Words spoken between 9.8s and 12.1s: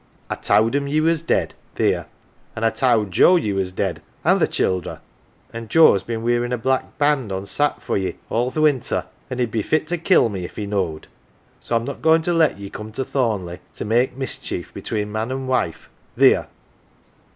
to kill me if he knowed. So I'm not